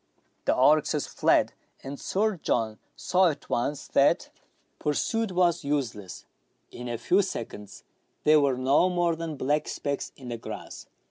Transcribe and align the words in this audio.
The 0.45 0.53
oryxes 0.55 1.05
fled, 1.05 1.53
and 1.83 1.99
Sir 1.99 2.37
John 2.37 2.79
saw 2.95 3.29
at 3.29 3.51
once 3.51 3.87
that 3.89 4.31
pursuit 4.79 5.31
was 5.31 5.63
useless; 5.63 6.25
in 6.71 6.89
a 6.89 6.97
few 6.97 7.21
seconds 7.21 7.83
they 8.23 8.35
were 8.37 8.57
no 8.57 8.89
more 8.89 9.15
than 9.15 9.37
black 9.37 9.67
specks 9.67 10.11
in 10.15 10.29
the 10.29 10.37
grass. 10.37 10.87